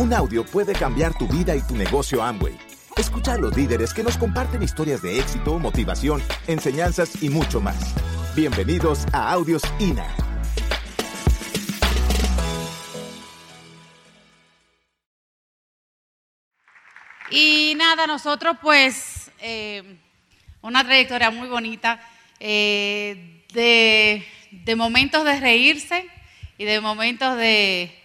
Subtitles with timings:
[0.00, 2.56] Un audio puede cambiar tu vida y tu negocio Amway.
[2.96, 7.94] Escucha a los líderes que nos comparten historias de éxito, motivación, enseñanzas y mucho más.
[8.34, 10.06] Bienvenidos a Audios INA.
[17.30, 19.98] Y nada, nosotros pues eh,
[20.62, 22.00] una trayectoria muy bonita
[22.38, 26.08] eh, de, de momentos de reírse
[26.56, 27.99] y de momentos de,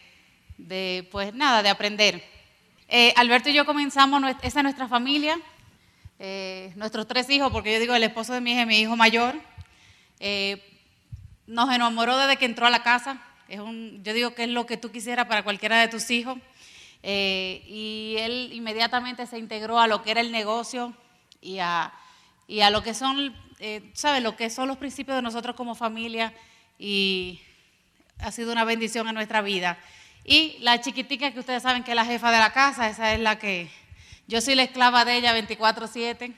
[0.57, 2.23] de, pues nada, de aprender.
[2.87, 5.39] Eh, Alberto y yo comenzamos, esa es nuestra familia,
[6.19, 9.35] eh, nuestros tres hijos, porque yo digo el esposo de mi hija, mi hijo mayor,
[10.19, 10.61] eh,
[11.47, 13.21] nos enamoró desde que entró a la casa.
[13.47, 16.37] Es un, yo digo que es lo que tú quisieras para cualquiera de tus hijos.
[17.03, 20.93] y él inmediatamente se integró a lo que era el negocio
[21.41, 21.93] y a,
[22.47, 23.35] y a lo que son,
[23.93, 24.23] ¿sabes?
[24.23, 26.33] Lo que son los principios de nosotros como familia
[26.79, 27.41] y
[28.19, 29.77] ha sido una bendición en nuestra vida.
[30.27, 33.19] Y la chiquitica que ustedes saben que es la jefa de la casa, esa es
[33.19, 33.69] la que
[34.27, 36.33] yo soy la esclava de ella 24/7.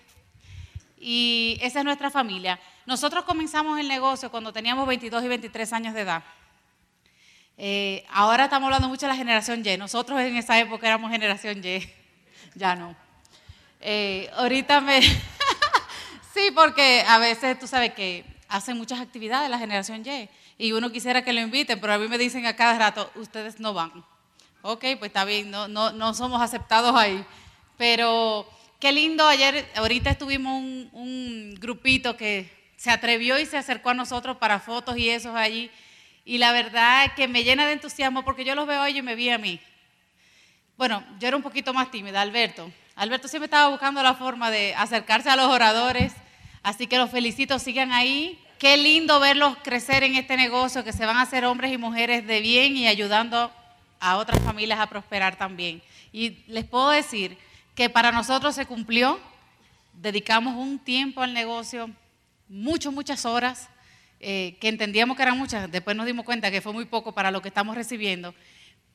[1.00, 2.60] Y esa es nuestra familia.
[2.86, 6.24] Nosotros comenzamos el negocio cuando teníamos 22 y 23 años de edad.
[7.58, 9.78] Eh, ahora estamos hablando mucho de la generación Y.
[9.78, 11.88] Nosotros en esa época éramos generación Y.
[12.56, 12.96] Ya no.
[13.80, 15.02] Eh, ahorita me...
[16.34, 20.92] sí, porque a veces tú sabes que hacen muchas actividades la generación Y y uno
[20.92, 24.04] quisiera que lo inviten, pero a mí me dicen a cada rato, ustedes no van.
[24.62, 27.24] Ok, pues está bien, no, no, no somos aceptados ahí.
[27.78, 33.92] Pero qué lindo, ayer, ahorita estuvimos un, un grupito que se atrevió y se acercó
[33.92, 35.70] a nosotros para fotos y esos allí.
[36.26, 39.04] Y la verdad que me llena de entusiasmo porque yo los veo a ellos y
[39.04, 39.60] me vi a mí.
[40.76, 42.72] Bueno, yo era un poquito más tímida, Alberto.
[42.96, 46.14] Alberto siempre estaba buscando la forma de acercarse a los oradores,
[46.64, 51.06] así que los felicito, sigan ahí, Qué lindo verlos crecer en este negocio, que se
[51.06, 53.52] van a hacer hombres y mujeres de bien y ayudando
[54.00, 55.84] a otras familias a prosperar también.
[56.12, 57.38] Y les puedo decir
[57.76, 59.20] que para nosotros se cumplió,
[59.94, 61.92] dedicamos un tiempo al negocio,
[62.50, 63.70] muchas, muchas horas,
[64.20, 67.30] eh, que entendíamos que eran muchas, después nos dimos cuenta que fue muy poco para
[67.30, 68.34] lo que estamos recibiendo,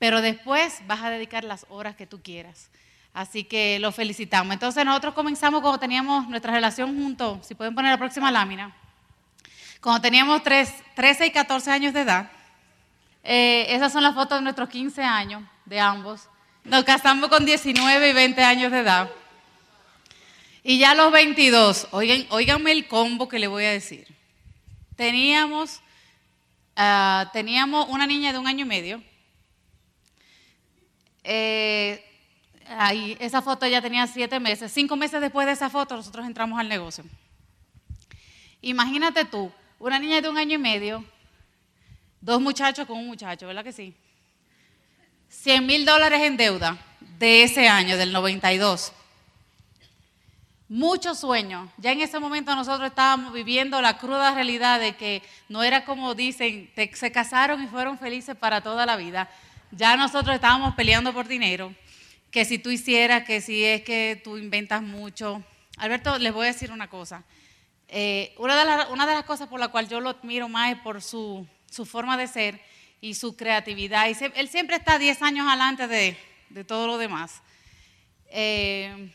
[0.01, 2.69] pero después vas a dedicar las horas que tú quieras.
[3.13, 4.53] Así que lo felicitamos.
[4.53, 8.75] Entonces nosotros comenzamos cuando teníamos nuestra relación juntos, si pueden poner la próxima lámina.
[9.83, 12.31] Cuando teníamos 13 y 14 años de edad,
[13.25, 16.29] eh, esas son las fotos de nuestros 15 años, de ambos.
[16.63, 19.11] Nos casamos con 19 y 20 años de edad.
[20.63, 24.07] Y ya a los 22, oigan, oiganme el combo que le voy a decir.
[24.95, 25.81] Teníamos,
[26.77, 29.03] ah, teníamos una niña de un año y medio.
[31.25, 32.05] Eh,
[32.69, 34.71] ahí, esa foto ya tenía siete meses.
[34.73, 37.03] Cinco meses después de esa foto, nosotros entramos al negocio.
[38.61, 41.05] Imagínate tú, una niña de un año y medio,
[42.21, 43.93] dos muchachos con un muchacho, ¿verdad que sí?
[45.29, 46.79] 100 mil dólares en deuda
[47.19, 48.93] de ese año, del 92.
[50.69, 51.69] Muchos sueños.
[51.79, 56.15] Ya en ese momento nosotros estábamos viviendo la cruda realidad de que no era como
[56.15, 59.29] dicen, se casaron y fueron felices para toda la vida.
[59.73, 61.75] Ya nosotros estábamos peleando por dinero,
[62.31, 65.43] que si tú hicieras, que si es que tú inventas mucho.
[65.77, 67.25] Alberto, les voy a decir una cosa.
[67.95, 68.57] Eh, una,
[69.07, 71.47] de las cosas por la cual yo lo admiro más es por su,
[71.85, 72.59] forma de ser
[73.03, 74.09] y su creatividad.
[74.09, 76.17] Él siempre está 10 años adelante de,
[76.49, 77.43] de todo lo demás.
[78.29, 79.13] Eh,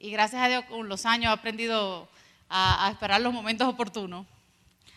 [0.00, 2.10] y gracias a Dios con los años ha aprendido
[2.48, 4.26] a, a, esperar los momentos oportunos.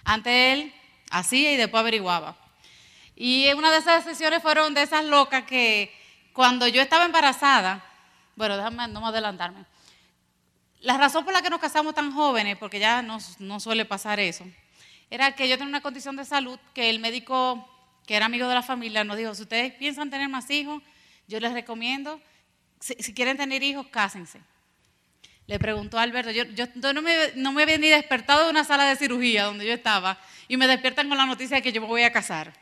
[0.03, 0.73] Antes él
[1.11, 2.35] hacía y después averiguaba.
[3.15, 5.93] Y una de esas sesiones fueron de esas locas que
[6.33, 7.85] cuando yo estaba embarazada,
[8.35, 9.65] bueno, déjame no me adelantarme,
[10.83, 13.19] la razón por la que nos casamos tan jóvenes, porque ya no,
[13.59, 14.45] suele pasar eso,
[15.09, 17.67] era que yo tenía una condición de salud que el médico,
[18.05, 20.83] que era amigo de la familia, nos dijo, si ustedes piensan tener más hijos,
[21.27, 22.21] yo les recomiendo,
[22.81, 24.41] si, quieren tener hijos, cásense.
[25.47, 26.43] Le preguntó a Alberto, yo,
[26.93, 30.19] no, me, no me había ni despertado de una sala de cirugía donde yo estaba
[30.49, 32.53] y me despiertan con la noticia de que yo me voy a casar.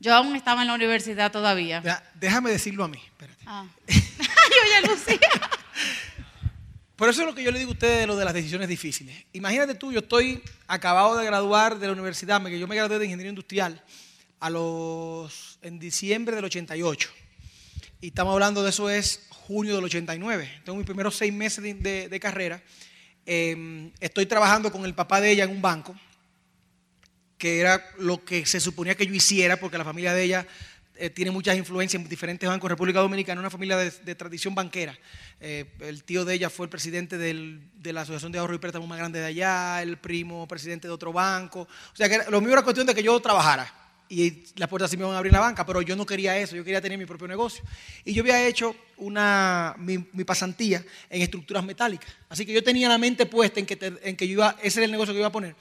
[0.00, 2.02] Yo aún estaba en la universidad todavía.
[2.14, 3.44] déjame decirlo a mí, espérate.
[3.46, 3.66] Ah.
[3.88, 5.20] yo ya Lucía.
[6.96, 8.68] Por eso es lo que yo le digo a ustedes de lo de las decisiones
[8.68, 9.14] difíciles.
[9.34, 13.04] Imagínate tú, yo estoy acabado de graduar de la universidad, que yo me gradué de
[13.04, 13.82] ingeniería industrial
[15.62, 17.10] en diciembre del 88.
[18.00, 20.62] Y estamos hablando de eso es junio del 89.
[20.64, 22.62] Tengo mis primeros seis meses de, carrera.
[23.24, 25.94] Em, estoy trabajando con el papá de ella en un banco,
[27.36, 30.46] que era lo que se suponía que yo hiciera, porque la familia de ella
[30.98, 32.70] eh, tiene muchas influencias en diferentes bancos.
[32.70, 34.96] República Dominicana una familia de, tradición banquera.
[35.40, 38.86] Eh, el tío de ella fue el presidente de la Asociación de Ahorro y Préstamo
[38.86, 41.60] más grande de allá, el primo presidente de otro banco.
[41.62, 43.72] O sea que lo mío era cuestión de que yo trabajara.
[44.08, 46.54] y las puertas sí me iban a abrir la banca, pero yo no quería eso,
[46.54, 47.64] yo quería tener mi propio negocio.
[48.04, 52.08] Y yo había hecho una, mi, pasantía en estructuras metálicas.
[52.28, 54.84] Así que yo tenía la mente puesta en que, en que yo iba, ese era
[54.84, 55.56] el negocio que iba a poner.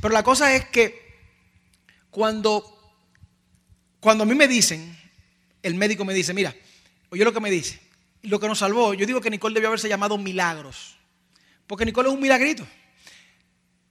[0.00, 1.04] Pero la cosa es que
[2.14, 2.73] cuando,
[4.04, 4.94] cuando a mí me dicen,
[5.62, 6.54] el médico me dice, mira,
[7.08, 7.80] oye lo que me dice,
[8.20, 10.98] lo que nos salvó, yo digo que Nicole debió haberse llamado Milagros,
[11.66, 12.66] porque Nicole es un milagrito.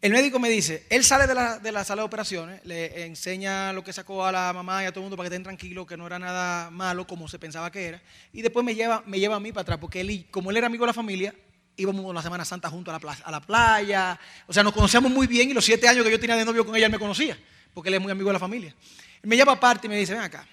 [0.04, 1.34] El médico me dice, él sale de
[1.72, 5.00] la, sala de operaciones, le enseña lo que sacó a la mamá y a todo
[5.00, 7.88] el mundo para que estén tranquilos, que no era nada malo como se pensaba que
[7.88, 10.58] era, y después me lleva, me lleva a mí para atrás, porque él, como él
[10.58, 11.34] era amigo de la familia,
[11.76, 15.26] íbamos la Semana Santa juntos a la, a la playa, o sea, nos conocíamos muy
[15.26, 17.36] bien y los siete años que yo tenía de novio con ella, él me conocía,
[17.74, 18.76] porque él es muy amigo de la familia.
[19.24, 20.48] Me lleva aparte y me dice, ven acá,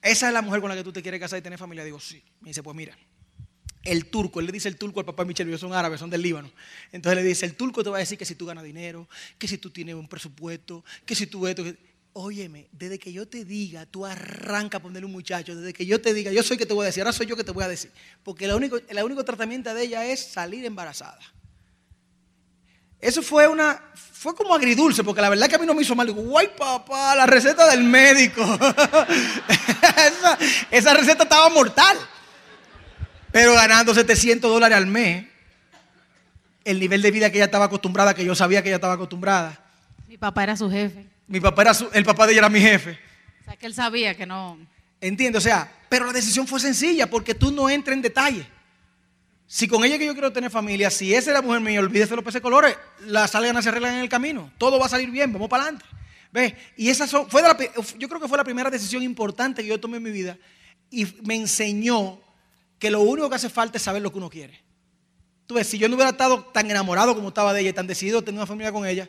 [0.00, 1.84] ¿esa es la mujer con la que tú te quieres casar y tener familia?
[1.84, 2.22] Digo, sí.
[2.40, 2.96] Me dice, pues mira,
[3.82, 6.10] el turco, él le dice el turco al papá de Michelle, ellos son árabes, son
[6.10, 6.50] del Líbano.
[6.92, 9.08] Entonces le dice, el turco te va a decir que si tú ganas dinero,
[9.38, 11.64] que si tú tienes un presupuesto, que si tú esto,
[12.12, 16.00] óyeme, desde que yo te diga, tú arranca a ponerle un muchacho, desde que yo
[16.00, 17.64] te diga, yo soy que te voy a decir, ahora soy yo que te voy
[17.64, 17.90] a decir.
[18.22, 21.18] Porque el único, el único tratamiento de ella es salir embarazada.
[23.00, 25.94] Eso fue una, fue como agridulce, porque la verdad que a mí no me hizo
[25.94, 26.06] mal.
[26.06, 28.42] Digo, guay papá, la receta del médico.
[29.96, 30.38] esa,
[30.70, 31.96] esa receta estaba mortal.
[33.30, 35.26] Pero ganando 700 dólares al mes,
[36.64, 39.60] el nivel de vida que ella estaba acostumbrada, que yo sabía que ella estaba acostumbrada.
[40.08, 41.06] Mi papá era su jefe.
[41.28, 42.98] Mi papá era su, el papá de ella era mi jefe.
[43.42, 44.58] O sea, que él sabía que no.
[45.00, 48.46] Entiendo, o sea, pero la decisión fue sencilla porque tú no entras en detalle.
[49.46, 52.16] Si con ella que yo quiero tener familia, si esa es la mujer mía, olvídese
[52.16, 52.76] los peces colores,
[53.06, 54.52] las salgan se arreglan en el camino.
[54.58, 55.84] Todo va a salir bien, vamos para adelante.
[56.32, 56.54] ¿Ves?
[56.76, 57.42] Y esa fue
[57.98, 60.36] yo creo que fue la primera decisión importante que yo tomé en mi vida
[60.90, 62.20] y me enseñó
[62.78, 64.62] que lo único que hace falta es saber lo que uno quiere.
[65.46, 67.86] Tú ves, si yo no hubiera estado tan enamorado como estaba de ella y tan
[67.86, 69.08] decidido tener una familia con ella,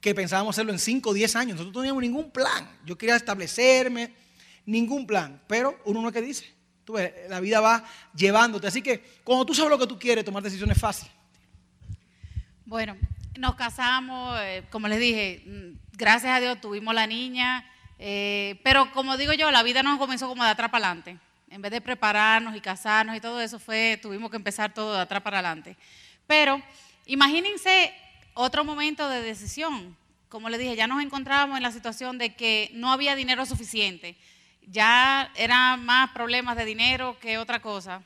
[0.00, 1.52] que pensábamos hacerlo en 5 o 10 años.
[1.52, 2.70] Nosotros no teníamos ningún plan.
[2.84, 4.14] Yo quería establecerme,
[4.66, 5.42] ningún plan.
[5.48, 6.57] Pero uno no es que dice.
[6.88, 8.66] Tú ves, la vida va llevándote.
[8.66, 11.06] Así que cuando tú sabes lo que tú quieres, tomar decisiones es fácil.
[12.64, 12.96] Bueno,
[13.36, 17.70] nos casamos, eh, como les dije, mm, gracias a Dios tuvimos la niña.
[17.98, 21.18] Eh, pero como digo yo, la vida nos comenzó como de atrás para adelante
[21.50, 25.00] en vez de prepararnos y casarnos y todo eso, fue, tuvimos que empezar todo de
[25.00, 25.76] atrás para adelante.
[26.26, 26.62] Pero
[27.04, 27.92] imagínense
[28.32, 29.94] otro momento de decisión.
[30.30, 34.16] Como les dije, ya nos encontrábamos en la situación de que no había dinero suficiente.
[34.70, 38.02] Ya eran más problemas de dinero que otra cosa.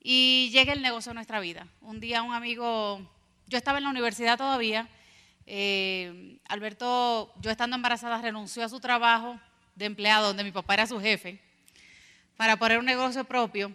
[0.00, 1.66] Y llega el negocio a nuestra vida.
[1.80, 3.00] Un día un amigo,
[3.46, 4.88] yo estaba en la universidad todavía,
[5.46, 9.40] eh, Alberto, yo estando embarazada, renunció a su trabajo
[9.74, 11.40] de empleado, donde mi papá era su jefe
[12.36, 13.72] para poner un negocio propio,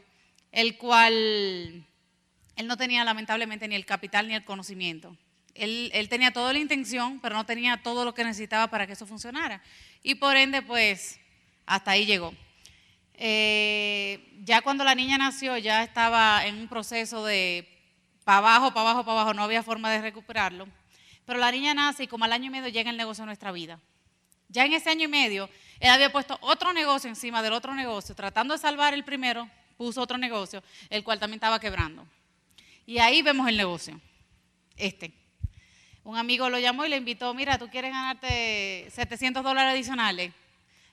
[0.51, 5.15] el cual él no tenía lamentablemente ni el capital ni el conocimiento.
[5.53, 9.05] Él, tenía toda la intención, pero no tenía todo lo que necesitaba para que eso
[9.05, 9.61] funcionara.
[10.03, 11.19] Y por ende, pues,
[11.71, 12.33] hasta ahí llegó.
[13.13, 17.65] Eh, ya cuando la niña nació, ya estaba en un proceso de
[18.25, 20.68] para abajo, para abajo, para abajo, no había forma de recuperarlo.
[21.25, 23.53] Pero la niña nace y como al año y medio llega el negocio a nuestra
[23.53, 23.79] vida.
[24.50, 28.13] Ya en ese año y medio, él había puesto otro negocio encima del otro negocio,
[28.15, 32.06] tratando de salvar el primero, puso otro negocio, el cual también estaba quebrando.
[32.85, 33.97] Y ahí vemos el negocio,
[34.75, 35.13] este.
[36.03, 40.33] Un amigo lo llamó y le invitó, mira, tú quieres ganarte 700 dólares adicionales.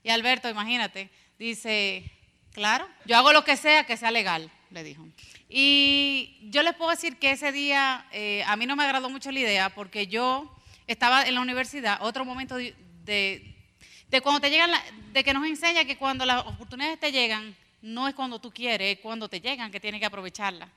[0.03, 2.11] Y Alberto, imagínate, dice,
[2.53, 5.07] claro, yo hago lo que sea que sea legal, le dijo.
[5.49, 9.31] Y yo les puedo decir que ese día eh, a mí no me agradó mucho
[9.33, 10.55] la idea porque yo
[10.87, 14.71] estaba en la universidad, otro momento de, de, cuando te llegan,
[15.13, 18.97] de que nos enseña que cuando las oportunidades te llegan, no es cuando tú quieres,
[18.97, 20.69] es cuando te llegan que tienes que aprovecharlas.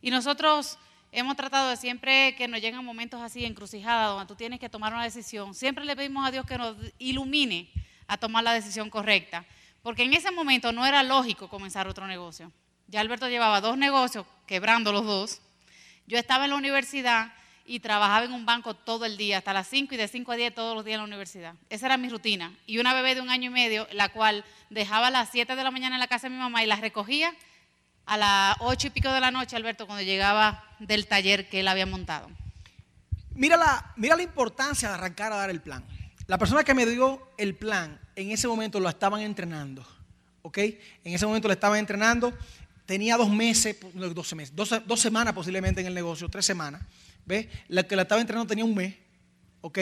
[0.00, 0.78] Y nosotros
[1.12, 4.92] hemos tratado de siempre que nos llegan momentos así, encrucijadas, donde tú tienes que tomar
[4.92, 7.68] una decisión, siempre le pedimos a Dios que nos ilumine
[8.08, 9.44] a tomar la decisión correcta.
[9.82, 12.50] Porque en ese momento no era lógico comenzar otro negocio.
[12.88, 15.40] Ya Alberto llevaba dos negocios, quebrando los dos.
[16.06, 17.32] Yo estaba en la universidad
[17.64, 20.36] y trabajaba en un banco todo el día, hasta las 5 y de 5 a
[20.36, 21.54] 10 todos los días en la universidad.
[21.68, 22.50] Esa era mi rutina.
[22.66, 25.62] Y una bebé de un año y medio, la cual dejaba a las 7 de
[25.62, 27.34] la mañana en la casa de mi mamá y la recogía
[28.06, 31.68] a las 8 y pico de la noche, Alberto, cuando llegaba del taller que él
[31.68, 32.30] había montado.
[33.34, 35.84] Mira la, mira la importancia de arrancar a dar el plan.
[36.28, 39.82] La persona que me dio el plan, en ese momento lo estaban entrenando.
[40.42, 40.58] ¿Ok?
[40.58, 42.34] En ese momento lo estaban entrenando.
[42.84, 46.82] Tenía dos meses, dos, meses, dos semanas posiblemente en el negocio, tres semanas.
[47.24, 47.48] ¿Ves?
[47.68, 48.94] La que la estaba entrenando tenía un mes.
[49.62, 49.78] ¿Ok?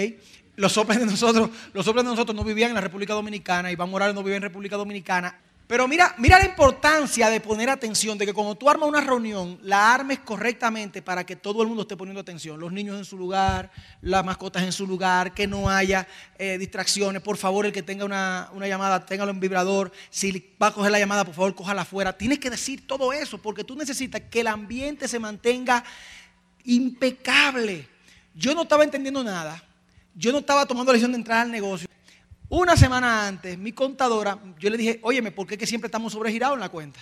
[0.54, 3.90] Los hombres de nosotros, los hombres de nosotros no vivían en la República Dominicana, Iván
[3.90, 5.36] Morales no vivía en República Dominicana.
[5.66, 9.58] Pero mira, mira la importancia de poner atención, de que cuando tú armas una reunión,
[9.62, 12.60] la armes correctamente para que todo el mundo esté poniendo atención.
[12.60, 16.06] Los niños en su lugar, las mascotas en su lugar, que no haya
[16.38, 17.20] eh, distracciones.
[17.20, 19.90] Por favor, el que tenga una, una, llamada, téngalo en vibrador.
[20.08, 22.16] Si va a coger la llamada, por favor, cójala afuera.
[22.16, 25.82] Tienes que decir todo eso porque tú necesitas que el ambiente se mantenga
[26.62, 27.88] impecable.
[28.36, 29.60] Yo no estaba entendiendo nada.
[30.14, 31.88] Yo no estaba tomando la decisión de entrar al negocio.
[32.48, 36.54] Una semana antes, mi contadora, yo le dije, óyeme, ¿por qué que siempre estamos sobregirados
[36.54, 37.00] en la cuenta?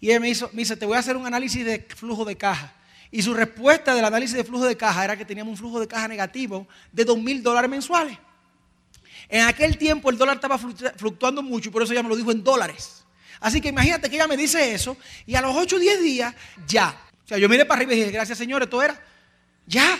[0.00, 2.36] Y ella me, hizo, me dice, te voy a hacer un análisis de flujo de
[2.36, 2.72] caja.
[3.10, 5.88] Y su respuesta del análisis de flujo de caja era que teníamos un flujo de
[5.88, 8.16] caja negativo de 2 mil dólares mensuales.
[9.28, 12.42] En aquel tiempo el dólar estaba fluctuando mucho por eso ella me lo dijo en
[12.42, 13.04] dólares.
[13.40, 14.96] Así que imagínate que ella me dice eso
[15.26, 16.34] y a los 8 o 10 días,
[16.66, 16.96] ya.
[17.24, 18.98] O sea, yo miré para arriba y dije, gracias señor, esto era,
[19.66, 19.98] ya.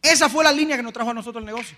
[0.00, 1.76] Esa fue la línea que nos trajo a nosotros el negocio.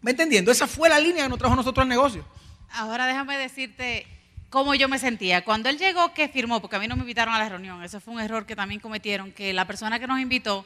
[0.00, 0.50] ¿Me entendiendo?
[0.50, 2.24] Esa fue la línea que nos trajo nosotros el negocio.
[2.70, 4.06] Ahora déjame decirte
[4.50, 5.44] cómo yo me sentía.
[5.44, 8.00] Cuando él llegó, que firmó, porque a mí no me invitaron a la reunión, eso
[8.00, 10.64] fue un error que también cometieron, que la persona que nos invitó,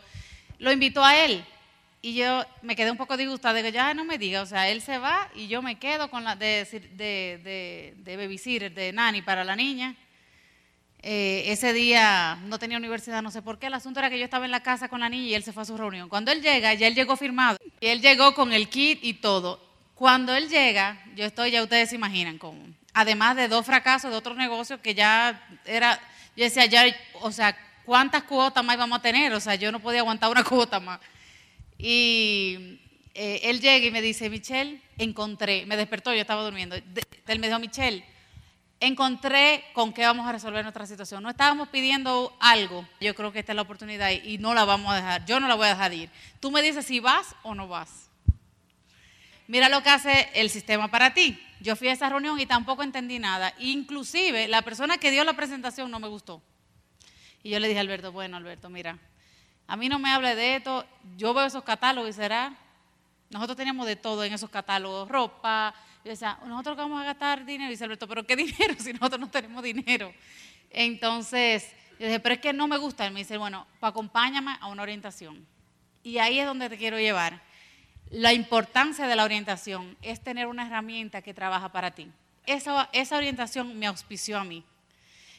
[0.58, 1.44] lo invitó a él.
[2.04, 4.82] Y yo me quedé un poco disgustada, digo, ya no me diga, o sea, él
[4.82, 9.22] se va y yo me quedo con la de, de, de, de babysitter, de nani
[9.22, 9.94] para la niña.
[11.04, 13.66] Eh, ese día no tenía universidad, no sé por qué.
[13.66, 15.52] El asunto era que yo estaba en la casa con la niña y él se
[15.52, 16.08] fue a su reunión.
[16.08, 17.58] Cuando él llega, ya él llegó firmado.
[17.80, 19.60] Y él llegó con el kit y todo.
[19.96, 24.16] Cuando él llega, yo estoy, ya ustedes se imaginan, con, además de dos fracasos de
[24.16, 26.00] otros negocios que ya era,
[26.36, 29.32] yo decía, ya, o sea, ¿cuántas cuotas más vamos a tener?
[29.32, 31.00] O sea, yo no podía aguantar una cuota más.
[31.78, 32.78] Y
[33.14, 36.76] eh, él llega y me dice, Michelle, encontré, me despertó, yo estaba durmiendo.
[36.76, 38.04] él me dijo, Michelle,
[38.82, 41.22] encontré con qué vamos a resolver nuestra situación.
[41.22, 42.86] No estábamos pidiendo algo.
[43.00, 45.24] Yo creo que esta es la oportunidad y no la vamos a dejar.
[45.24, 46.10] Yo no la voy a dejar ir.
[46.40, 48.10] Tú me dices si vas o no vas.
[49.46, 51.40] Mira lo que hace el sistema para ti.
[51.60, 53.54] Yo fui a esa reunión y tampoco entendí nada.
[53.58, 56.42] Inclusive la persona que dio la presentación no me gustó.
[57.44, 58.98] Y yo le dije a Alberto, bueno Alberto, mira,
[59.68, 60.84] a mí no me hable de esto.
[61.16, 62.56] Yo veo esos catálogos y será.
[63.30, 65.72] Nosotros teníamos de todo en esos catálogos, ropa,
[66.04, 67.68] yo decía, nosotros vamos a gastar dinero.
[67.68, 70.12] Y dice Alberto, ¿pero qué dinero si nosotros no tenemos dinero?
[70.70, 73.06] Entonces, yo dije, pero es que no me gusta.
[73.06, 75.46] Él me dice, bueno, pues acompáñame a una orientación.
[76.02, 77.40] Y ahí es donde te quiero llevar.
[78.10, 82.10] La importancia de la orientación es tener una herramienta que trabaja para ti.
[82.44, 84.64] Esa, esa orientación me auspició a mí.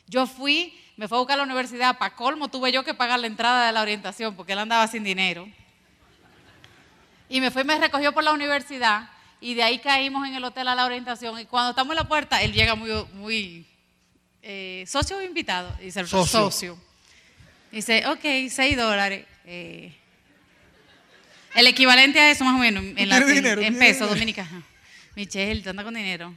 [0.08, 3.20] Yo fui, me fue a buscar a la universidad, para colmo tuve yo que pagar
[3.20, 5.48] la entrada de la orientación porque él andaba sin dinero.
[7.30, 9.10] Y me fue y me recogió por la universidad
[9.44, 11.38] y de ahí caímos en el hotel a la orientación.
[11.38, 13.66] Y cuando estamos en la puerta, él llega muy, muy
[14.42, 15.70] eh, socio o invitado.
[15.82, 16.80] Dice el socio.
[17.70, 19.26] Dice, ok, 6 dólares.
[19.44, 19.94] Eh,
[21.56, 24.64] el equivalente a eso más o menos en, en, pesos dominicanos.
[25.14, 26.34] Michelle, ¿tú andas con dinero?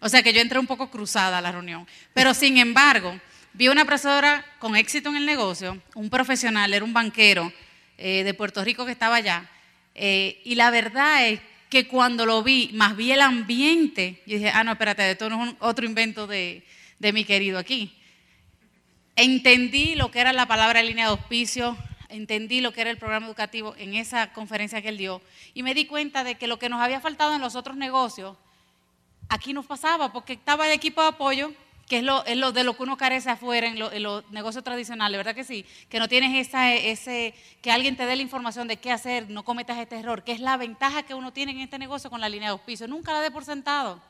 [0.00, 1.86] O sea que yo entré un poco cruzada a la reunión.
[2.14, 3.20] Pero sin embargo,
[3.52, 7.52] vi una profesora con éxito en el negocio, un profesional, era un banquero
[7.98, 9.50] eh, de Puerto Rico que estaba allá
[9.94, 14.50] eh, y la verdad es que cuando lo vi, más vi el ambiente, yo dije,
[14.52, 16.64] ah, no, espérate, esto no es otro invento de,
[16.98, 17.94] de mi querido aquí.
[19.16, 21.76] Entendí lo que era la palabra línea de auspicio,
[22.08, 25.22] entendí lo que era el programa educativo en esa conferencia que él dio
[25.54, 28.36] y me di cuenta de que lo que nos había faltado en los otros negocios,
[29.28, 31.52] aquí nos pasaba porque estaba el equipo de apoyo,
[31.92, 35.44] que es lo, de lo que uno carece afuera en, los negocios tradicionales, ¿verdad que
[35.44, 35.66] sí?
[35.90, 39.76] Que no tienes ese, que alguien te dé la información de qué hacer, no cometas
[39.76, 42.48] este error, que es la ventaja que uno tiene en este negocio con la línea
[42.48, 42.88] de auspicio.
[42.88, 44.00] Nunca la dé por sentado.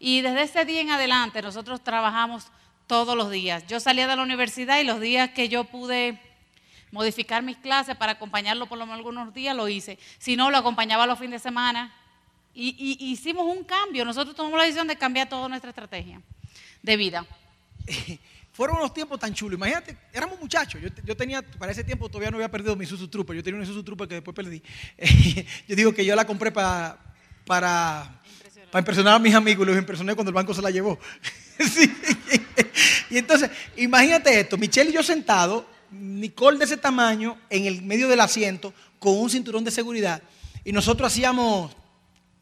[0.00, 2.48] Y desde ese día en adelante nosotros trabajamos
[2.88, 3.64] todos los días.
[3.68, 6.20] Yo salía de la universidad y los días que yo pude
[6.90, 9.96] modificar mis clases para acompañarlo por lo menos algunos días, lo hice.
[10.18, 11.94] Si no, lo acompañaba los fines de semana.
[12.52, 14.04] Y, y hicimos un cambio.
[14.04, 16.20] Nosotros tomamos la decisión de cambiar toda nuestra estrategia
[16.82, 17.26] de vida.
[18.52, 19.56] Fueron unos tiempos tan chulos.
[19.56, 20.80] Imagínate, éramos muchachos.
[21.04, 23.36] Yo, tenía, para ese tiempo todavía no había perdido mi Susu Trooper.
[23.36, 24.62] Yo tenía un Susu Trooper que después perdí.
[25.68, 26.98] yo digo que yo la compré para,
[27.46, 28.20] para,
[28.72, 30.98] para impresionar a mis amigos y los impresioné cuando el banco se la llevó.
[33.10, 38.08] Y entonces, imagínate esto: Michelle y yo sentados, Nicole de ese tamaño, en el medio
[38.08, 40.22] del asiento, con un cinturón de seguridad.
[40.64, 41.74] Y nosotros hacíamos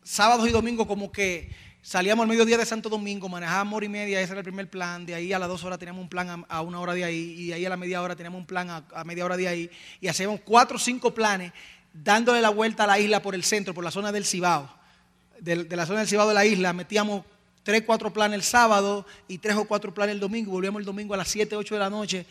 [0.03, 1.51] sábados y domingos como que
[1.87, 5.07] Salíamos al mediodía de Santo Domingo, manejábamos hora y media, ese era el primer plan.
[5.07, 7.37] De ahí a las dos horas teníamos un plan a, una hora de ahí.
[7.39, 9.71] Y de ahí a la media hora teníamos un plan a, media hora de ahí.
[10.01, 11.53] Y hacíamos cuatro o cinco planes
[11.93, 14.69] dándole la vuelta a la isla por el centro, por la zona del Cibao.
[15.39, 17.25] De, la zona del Cibao de la isla metíamos
[17.63, 20.51] tres, cuatro planes el sábado y tres o cuatro planes el domingo.
[20.51, 22.27] Volvíamos el domingo a las siete, ocho de la noche.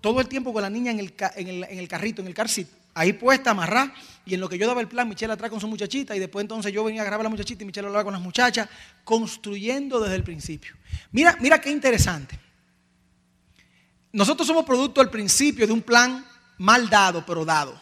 [0.00, 2.48] todo el tiempo con la niña en el, en en el carrito, en el car
[2.48, 3.92] seat ahí puesta, amarrada.
[4.24, 6.14] Y en lo que yo daba el plan, Michelle atrás con su muchachita.
[6.14, 8.22] Y después entonces yo venía a grabar a la muchachita y Michelle hablaba con las
[8.22, 8.68] muchachas,
[9.04, 10.74] construyendo desde el principio.
[11.12, 12.38] Mira, mira qué interesante.
[14.12, 16.24] Nosotros somos producto al principio de un plan
[16.58, 17.80] mal dado, pero dado.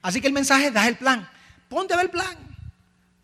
[0.00, 1.28] Así que el mensaje es, da el plan.
[1.68, 2.36] Ponte a ver el plan.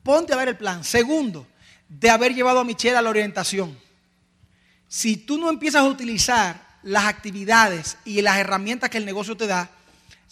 [0.02, 0.84] Ponte a ver el plan.
[0.84, 1.46] Segundo,
[1.88, 3.78] de haber llevado a Michelle a la orientación.
[4.88, 9.46] Si tú no empiezas a utilizar las actividades y las herramientas que el negocio te
[9.46, 9.70] da,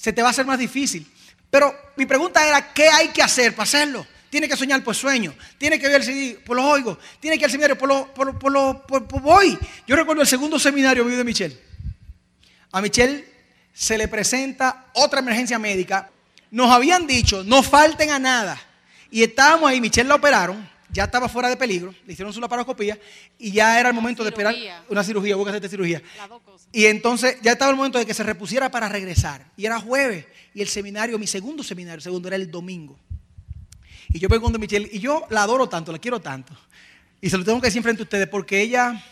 [0.02, 1.06] se te va a hacer más difícil.
[1.48, 4.04] Pero mi pregunta era, ¿qué hay que hacer para hacerlo?
[4.30, 5.32] Tiene que soñar, por sueño.
[5.58, 6.02] Tiene que ver
[6.44, 6.98] por los oigo.
[7.20, 9.56] Tiene que ir al seminario, por lo, por, por, por, voy.
[9.86, 11.56] Yo recuerdo el segundo seminario de Michelle.
[12.72, 13.24] A Michelle
[13.72, 16.10] se le presenta otra emergencia médica.
[16.50, 18.60] Nos habían dicho, no falten a nada.
[19.08, 22.98] Y estábamos ahí, Michelle la operaron ya estaba fuera de peligro, le hicieron su laparoscopía
[23.38, 24.54] y ya era el momento de esperar
[24.90, 26.02] una cirugía, hacer cirugía.
[26.70, 29.50] Y entonces ya estaba el momento de que se repusiera para regresar.
[29.56, 32.98] Y era jueves y el seminario, mi segundo seminario, el segundo era el domingo.
[34.10, 36.54] Y yo voy con Michelle y yo la adoro tanto, la quiero tanto.
[37.22, 39.02] Y se lo tengo que decir frente a ustedes porque ella,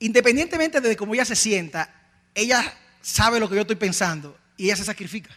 [0.00, 1.94] independientemente de cómo ella se sienta,
[2.34, 5.30] ella sabe lo que yo estoy pensando y ella se sacrifica.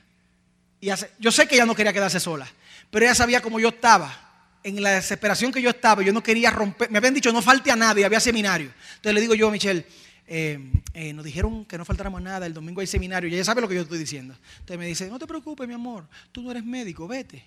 [0.82, 2.52] Y yo sé que ella no quería quedarse sola,
[2.90, 4.31] pero ella sabía cómo yo estaba
[4.64, 7.72] en la desesperación que yo estaba, yo no quería romper, me habían dicho no falte
[7.72, 8.72] a nadie, había seminario.
[8.96, 9.86] Entonces le digo yo Michelle,
[10.28, 10.60] eh,
[10.94, 13.68] eh, nos dijeron que no faltáramos nada, el domingo hay seminario, y ella sabe lo
[13.68, 14.36] que yo estoy diciendo.
[14.60, 17.44] Entonces me dice, no te preocupes, mi amor, tú no eres médico, vete.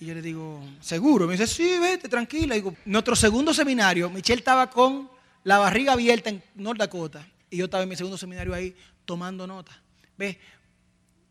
[0.00, 1.26] Y yo le digo, ¿seguro?
[1.26, 2.54] Me dice, sí, vete, tranquila.
[2.54, 5.10] Y digo, nuestro segundo seminario, Michelle estaba con
[5.44, 8.74] la barriga abierta en North Dakota, y yo estaba en mi segundo seminario ahí
[9.04, 9.80] tomando nota.
[10.16, 10.36] ¿Ves?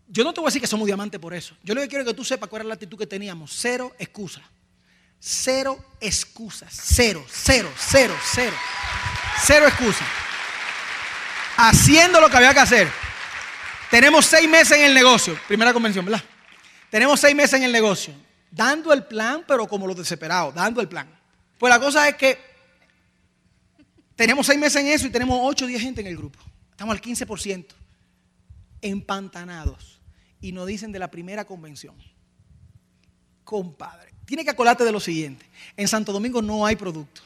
[0.07, 1.55] Yo no te voy a decir que somos diamantes por eso.
[1.63, 3.51] Yo lo que quiero es que tú sepas cuál era la actitud que teníamos.
[3.53, 4.41] Cero excusa.
[5.19, 6.71] Cero excusas.
[6.71, 8.55] Cero, cero, cero, cero.
[9.43, 10.07] Cero excusas.
[11.57, 12.88] Haciendo lo que había que hacer.
[13.89, 15.39] Tenemos seis meses en el negocio.
[15.47, 16.24] Primera convención, ¿verdad?
[16.89, 18.13] Tenemos seis meses en el negocio.
[18.51, 21.09] Dando el plan, pero como los desesperados, dando el plan.
[21.57, 22.39] Pues la cosa es que
[24.15, 26.39] tenemos seis meses en eso y tenemos ocho o diez gente en el grupo.
[26.71, 27.67] Estamos al 15%.
[28.81, 30.00] Empantanados.
[30.39, 31.95] Y nos dicen de la primera convención.
[33.48, 35.46] Compadre tiene que acordarte de lo siguiente.
[35.77, 37.22] En Santo Domingo no hay producto.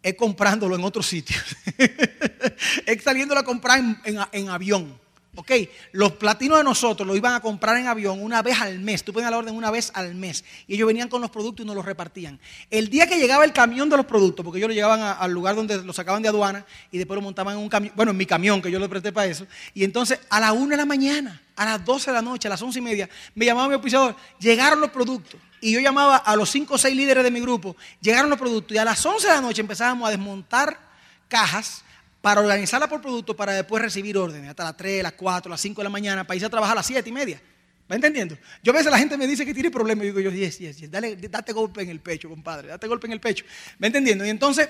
[0.00, 1.44] Es comprándolo en otros sitios.
[2.86, 4.98] es saliéndolo a comprar en, avión.
[5.36, 5.52] ¿Ok?
[5.92, 9.04] Los platinos de nosotros lo iban a comprar en avión una vez al mes.
[9.04, 10.44] Tú ponías la orden una vez al mes.
[10.66, 12.40] Y ellos venían con los productos y nos los repartían.
[12.68, 15.54] El día que llegaba el camión de los productos, porque ellos lo llevaban al lugar
[15.54, 18.26] donde lo sacaban de aduana y después lo montaban en un camión, bueno, en mi
[18.26, 19.46] camión que yo lo presté para eso.
[19.72, 22.50] Y entonces a la una de la mañana, a las 12 de la noche, a
[22.50, 26.34] las once y media, me llamaba mi oficiador, llegaron los productos y yo llamaba a
[26.34, 29.28] los cinco o seis líderes de mi grupo, llegaron los productos y a las 11
[29.28, 30.76] de la noche empezábamos a desmontar
[31.28, 31.84] cajas
[32.20, 35.80] para organizarla por producto para después recibir órdenes hasta las 3, las 4, las 5
[35.80, 37.40] de la mañana para irse a trabajar a las 7 y media.
[37.90, 38.38] ¿Va entendiendo?
[38.62, 40.76] Yo a veces la gente me dice que tiene problemas y digo yo, yes, yes,
[40.78, 43.44] yes, dale, date golpe en el pecho, compadre, date golpe en el pecho.
[43.82, 44.24] ¿Va entendiendo?
[44.24, 44.68] Y entonces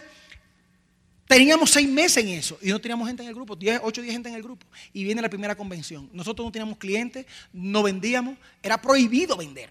[1.26, 4.06] teníamos seis meses en eso y no teníamos gente en el grupo, 8 o 10
[4.06, 4.66] gente en el grupo.
[4.94, 6.08] Y viene la primera convención.
[6.12, 9.70] Nosotros no teníamos clientes, no vendíamos, era prohibido vender.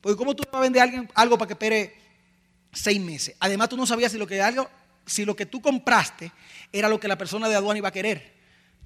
[0.00, 1.94] Porque ¿cómo tú vas a vender a alguien algo para que espere
[2.72, 3.34] seis meses?
[3.40, 4.70] Además, tú no sabías si lo que algo,
[5.06, 6.32] si lo que tú compraste
[6.72, 8.34] era lo que la persona de aduana iba a querer.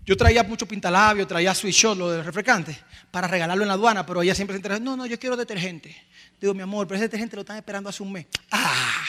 [0.04, 2.78] Yo traía mucho pintalabio, traía sweet lo de refrescante,
[3.10, 4.80] para regalarlo en la aduana, pero ella siempre se interesa.
[4.80, 5.94] No, no, yo quiero detergente.
[6.40, 8.26] Digo, mi amor, pero ese detergente lo están esperando hace un mes.
[8.50, 9.04] Ah,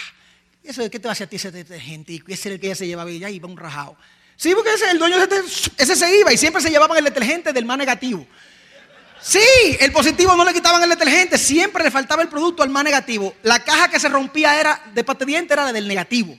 [0.61, 2.13] ¿eso de qué te va a hacer a ti ese detergente?
[2.13, 3.95] Y ese era el que ella se llevaba y ya iba un rajado.
[4.35, 7.53] Sí, porque ese, el dueño ese, ese se iba y siempre se llevaban el detergente
[7.53, 8.27] del más negativo.
[9.21, 12.83] Sí, el positivo no le quitaban el detergente, siempre le faltaba el producto al más
[12.83, 13.35] negativo.
[13.43, 16.37] La caja que se rompía era de pate diente era del negativo.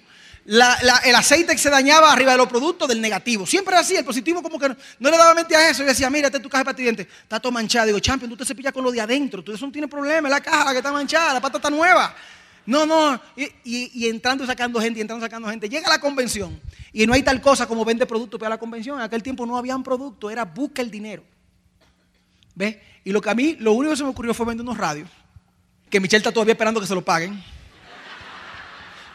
[0.51, 3.47] El aceite que se dañaba arriba de los productos del negativo.
[3.47, 5.85] Siempre era así, el positivo como que no, le daba mente a eso.
[5.85, 7.87] Y decía, mira, tu caja pate diente, está todo manchada.
[7.87, 10.33] Digo, champion, tú te cepillas con lo de adentro, tú eso no tiene problema, es
[10.33, 12.15] la caja que está manchada, la pata está nueva.
[12.67, 13.21] No, no,
[13.65, 15.69] y, entrando y sacando gente, y entrando y sacando gente.
[15.69, 16.61] Llega a la convención
[16.93, 18.97] y no hay tal cosa como vende producto para la convención.
[18.97, 21.23] En aquel tiempo no había un producto, era busca el dinero.
[22.57, 22.77] ¿Ves?
[23.05, 25.09] Y lo que a mí, lo único que se me ocurrió fue vender unos radios,
[25.89, 27.41] que Michelle está todavía esperando que se lo paguen.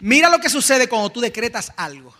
[0.05, 2.13] Mira lo que sucede cuando tú decretas algo.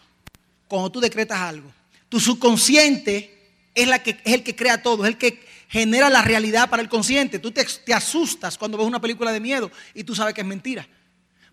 [0.67, 1.71] Cuando tú decretas algo.
[2.09, 3.87] Tu subconsciente es,
[4.23, 7.37] el que crea todo, es el que genera la realidad para el consciente.
[7.37, 10.87] Tú te asustas cuando ves una película de miedo y tú sabes que es mentira.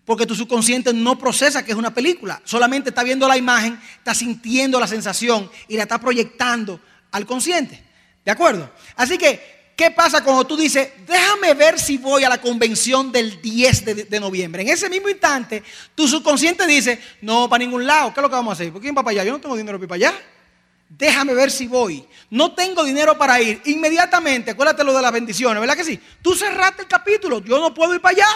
[0.05, 2.41] Porque tu subconsciente no procesa que es una película.
[2.45, 6.79] Solamente está viendo la imagen, está sintiendo la sensación y la está proyectando
[7.11, 7.79] al consciente.
[8.25, 8.71] ¿De acuerdo?
[8.95, 13.41] Así que, ¿qué pasa cuando tú dices, déjame ver si voy a la convención del
[13.41, 14.61] 10 de, noviembre?
[14.61, 15.63] En ese mismo instante,
[15.95, 18.71] tu subconsciente dice, no, para ningún lado, ¿qué es lo que vamos a hacer?
[18.71, 19.23] ¿Por quién va para allá?
[19.25, 20.25] Yo no tengo dinero para ir para allá.
[20.89, 22.05] déjame ver si voy.
[22.29, 23.61] No tengo dinero para ir.
[23.65, 25.99] Inmediatamente, acuérdate lo de las bendiciones, ¿verdad que sí?
[26.21, 28.27] Tú cerraste el capítulo, yo no puedo ir para allá.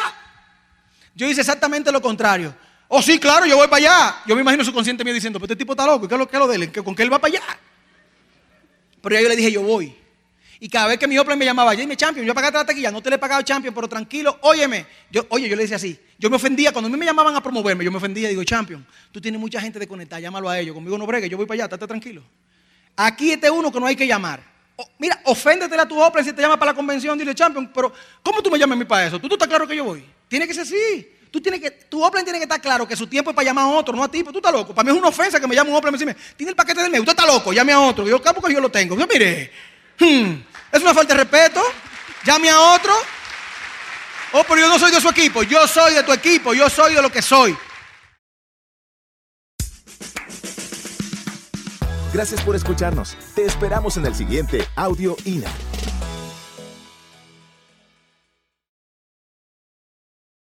[1.15, 2.55] Yo hice exactamente lo contrario.
[2.89, 4.15] Oh, sí, claro, yo voy para allá.
[4.25, 6.27] Yo me imagino su consciente mío diciendo, pero este tipo está loco, ¿qué es lo,
[6.27, 6.71] qué es lo de él?
[6.71, 7.59] ¿Con qué él va para allá?
[9.01, 10.06] Pero ya yo le dije, yo voy.
[10.59, 13.01] Y cada vez que mi Opel me llamaba, Jamie Champion, yo pagaba la taquilla, no
[13.01, 14.87] te le he pagado Champion, pero tranquilo, óyeme.
[15.11, 15.99] Yo, oye, yo le decía así.
[16.17, 18.85] Yo me ofendía, cuando a mí me llamaban a promoverme, yo me ofendía, digo, Champion,
[19.11, 21.55] tú tienes mucha gente de conectar, llámalo a ellos, conmigo no bregue, yo voy para
[21.55, 22.23] allá, estate tranquilo.
[22.95, 24.41] Aquí este uno que no hay que llamar.
[24.97, 27.93] mira, oféndetele a tu Opel si te llama para la convención, dile, Champion, pero
[28.23, 29.19] ¿cómo tú me llamas a mí para eso?
[29.19, 30.03] ¿Tú, tú estás claro que yo voy?
[30.27, 31.13] Tiene que ser así.
[31.29, 33.65] Tú tienes que, tu Opel tiene que estar claro que su tiempo es para llamar
[33.65, 34.73] a otro, no a ti, pues tú estás loco.
[34.73, 36.55] Para mí es una ofensa que me llame un Opel y me dice, tiene el
[36.55, 38.07] paquete del mes, usted está loco, llame a otro.
[38.07, 38.97] Yo, ¿cómo que yo lo tengo?
[38.97, 39.51] Yo, mire,
[39.99, 41.61] hmm, es una falta de respeto.
[42.23, 42.93] Llame a otro.
[44.33, 45.43] Oh, pero yo no soy de su equipo.
[45.43, 46.53] Yo soy de tu equipo.
[46.53, 47.57] Yo soy de lo que soy.
[52.13, 53.15] Gracias por escucharnos.
[53.35, 55.51] Te esperamos en el siguiente Audio INA.